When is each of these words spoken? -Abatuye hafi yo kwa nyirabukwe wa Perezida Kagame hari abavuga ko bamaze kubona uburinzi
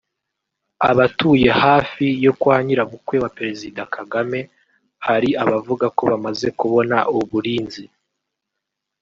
-Abatuye 0.87 1.49
hafi 1.63 2.05
yo 2.25 2.31
kwa 2.41 2.55
nyirabukwe 2.65 3.15
wa 3.23 3.29
Perezida 3.37 3.81
Kagame 3.95 4.39
hari 5.05 5.29
abavuga 5.43 5.85
ko 5.97 6.03
bamaze 6.11 6.47
kubona 6.59 6.97
uburinzi 7.17 7.83